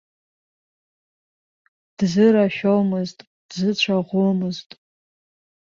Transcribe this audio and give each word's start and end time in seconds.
Дзырашәомызт, 1.97 3.19
дзыцәаӷәомызт. 3.49 4.69